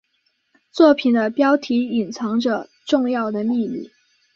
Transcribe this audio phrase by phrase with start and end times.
[0.71, 3.91] 作品的标题隐藏着重要的秘密。